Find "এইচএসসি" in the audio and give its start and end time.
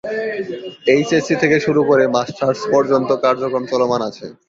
0.87-1.35